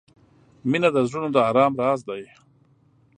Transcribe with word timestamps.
•مینه 0.69 0.89
د 0.93 0.97
زړونو 1.09 1.29
د 1.35 1.37
آرام 1.49 1.73
راز 1.81 1.99
دی. 2.09 2.23